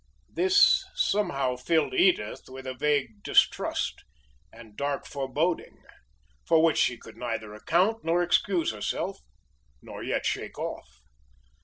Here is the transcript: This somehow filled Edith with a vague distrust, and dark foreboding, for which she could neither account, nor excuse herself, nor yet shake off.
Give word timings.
This 0.33 0.83
somehow 0.95 1.57
filled 1.57 1.93
Edith 1.93 2.49
with 2.49 2.65
a 2.65 2.73
vague 2.73 3.21
distrust, 3.21 4.03
and 4.51 4.75
dark 4.75 5.05
foreboding, 5.05 5.83
for 6.43 6.63
which 6.63 6.79
she 6.79 6.97
could 6.97 7.17
neither 7.17 7.53
account, 7.53 8.03
nor 8.03 8.23
excuse 8.23 8.71
herself, 8.71 9.19
nor 9.79 10.01
yet 10.01 10.25
shake 10.25 10.57
off. 10.57 11.01